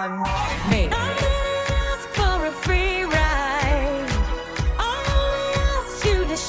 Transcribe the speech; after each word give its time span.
on 0.00 0.70
me. 0.70 0.88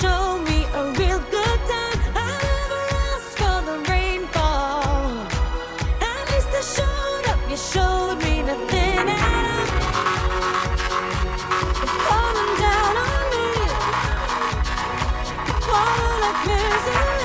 Show 0.00 0.38
me 0.44 0.64
a 0.74 0.92
real 0.98 1.18
good 1.30 1.60
time. 1.72 2.00
I 2.14 2.28
never 2.46 2.82
asked 3.08 3.34
for 3.40 3.58
the 3.68 3.76
rainfall. 3.90 5.08
At 6.12 6.24
least 6.30 6.52
I 6.52 6.62
showed 6.76 7.26
up. 7.32 7.40
You 7.50 7.56
showed 7.56 8.18
me 8.22 8.42
nothing 8.42 9.08
at 9.16 9.22
all. 9.32 9.88
It's 11.82 11.96
down 12.60 12.96
on 13.06 13.24
me. 13.32 13.46
Like. 16.92 17.17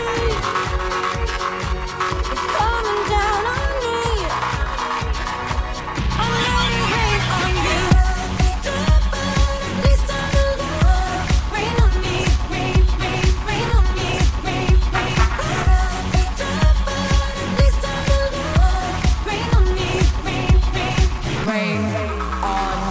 on 22.43 22.82